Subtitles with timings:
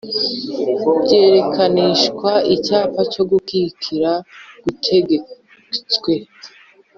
[1.03, 4.11] byerekanishwa Icyapa cyo gukikira
[4.63, 6.13] gutegetswe